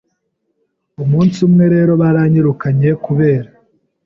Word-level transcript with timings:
Umunsi 1.03 1.37
umwe 1.47 1.65
rero 1.75 1.91
baranyirukanye 2.01 2.89
kubera 3.05 3.49